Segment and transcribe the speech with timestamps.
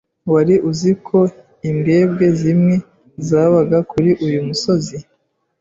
[0.33, 1.19] Wari uzi ko
[1.69, 2.75] imbwebwe zimwe
[3.27, 4.97] zabaga kuri uyu musozi?